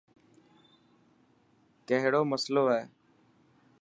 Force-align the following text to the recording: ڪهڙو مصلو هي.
ڪهڙو 1.87 2.21
مصلو 2.31 2.63
هي. 2.73 2.83